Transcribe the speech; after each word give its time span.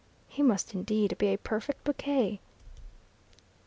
He 0.27 0.41
must 0.41 0.73
indeed 0.73 1.15
be 1.19 1.27
a 1.31 1.37
perfect 1.37 1.83
bouquet. 1.83 2.39